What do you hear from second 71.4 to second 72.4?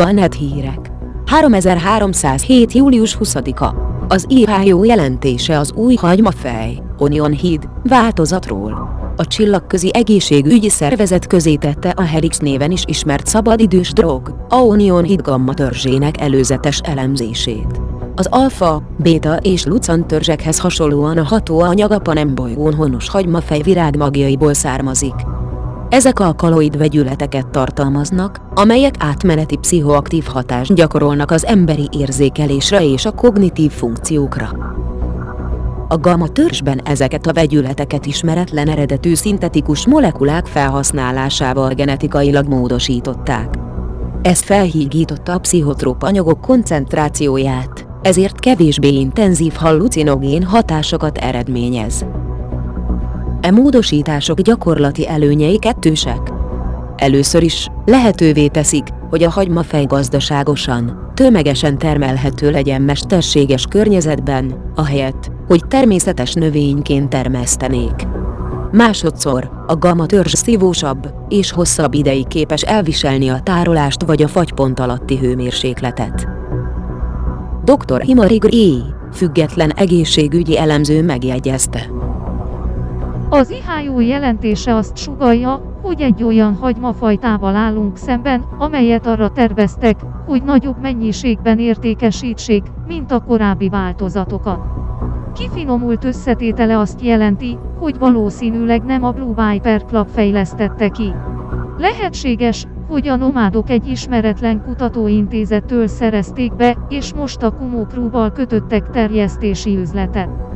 hosszabb ideig